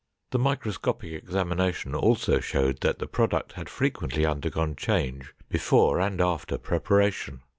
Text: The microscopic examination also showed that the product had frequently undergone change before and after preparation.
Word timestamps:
The 0.31 0.39
microscopic 0.39 1.11
examination 1.13 1.93
also 1.93 2.39
showed 2.39 2.79
that 2.81 2.97
the 2.97 3.05
product 3.05 3.51
had 3.51 3.69
frequently 3.69 4.25
undergone 4.25 4.75
change 4.75 5.31
before 5.47 5.99
and 5.99 6.19
after 6.19 6.57
preparation. 6.57 7.41